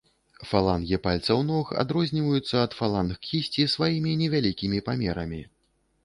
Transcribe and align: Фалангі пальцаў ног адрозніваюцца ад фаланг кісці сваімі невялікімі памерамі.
Фалангі 0.51 0.97
пальцаў 1.07 1.41
ног 1.49 1.73
адрозніваюцца 1.83 2.55
ад 2.67 2.71
фаланг 2.79 3.13
кісці 3.27 3.65
сваімі 3.73 4.15
невялікімі 4.23 4.79
памерамі. 4.89 5.43